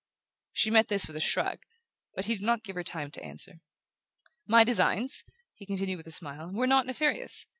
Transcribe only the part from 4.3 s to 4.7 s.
"My